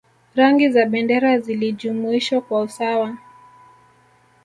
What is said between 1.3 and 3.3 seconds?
zilijumuishwa kwa usawa